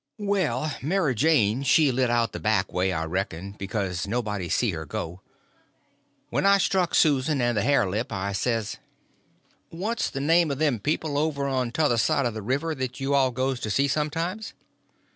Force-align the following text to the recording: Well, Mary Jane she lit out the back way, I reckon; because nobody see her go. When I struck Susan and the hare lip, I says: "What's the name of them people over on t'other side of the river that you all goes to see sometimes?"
Well, 0.17 0.75
Mary 0.81 1.13
Jane 1.13 1.61
she 1.61 1.91
lit 1.91 2.09
out 2.09 2.31
the 2.31 2.39
back 2.39 2.73
way, 2.73 2.91
I 2.91 3.05
reckon; 3.05 3.51
because 3.59 4.07
nobody 4.07 4.49
see 4.49 4.71
her 4.71 4.83
go. 4.83 5.21
When 6.31 6.43
I 6.43 6.57
struck 6.57 6.95
Susan 6.95 7.39
and 7.39 7.55
the 7.55 7.61
hare 7.61 7.87
lip, 7.87 8.11
I 8.11 8.31
says: 8.33 8.77
"What's 9.69 10.09
the 10.09 10.19
name 10.19 10.49
of 10.49 10.57
them 10.57 10.79
people 10.79 11.19
over 11.19 11.45
on 11.47 11.71
t'other 11.71 11.97
side 11.99 12.25
of 12.25 12.33
the 12.33 12.41
river 12.41 12.73
that 12.73 12.99
you 12.99 13.13
all 13.13 13.29
goes 13.29 13.59
to 13.59 13.69
see 13.69 13.87
sometimes?" 13.87 14.53